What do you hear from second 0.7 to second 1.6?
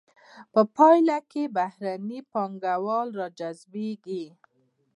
پایله کې